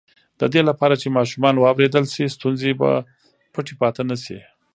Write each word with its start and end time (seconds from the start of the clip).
د 0.39 0.41
دې 0.53 0.61
لپاره 0.69 0.95
چې 1.01 1.15
ماشومان 1.17 1.55
واورېدل 1.57 2.05
شي، 2.13 2.25
ستونزې 2.35 2.71
به 2.79 2.89
پټې 3.53 3.73
پاتې 3.81 4.03
نه 4.09 4.17
شي. 4.23 4.39